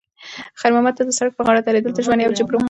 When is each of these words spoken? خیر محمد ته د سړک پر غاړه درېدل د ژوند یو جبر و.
خیر 0.59 0.71
محمد 0.75 0.95
ته 0.97 1.03
د 1.05 1.11
سړک 1.19 1.31
پر 1.35 1.43
غاړه 1.47 1.61
درېدل 1.63 1.91
د 1.93 1.99
ژوند 2.05 2.19
یو 2.21 2.35
جبر 2.37 2.53
و. 2.55 2.59